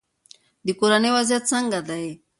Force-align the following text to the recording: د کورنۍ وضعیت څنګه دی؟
د 0.65 0.67
کورنۍ 0.79 1.11
وضعیت 1.17 1.43
څنګه 1.51 1.79
دی؟ 1.87 2.05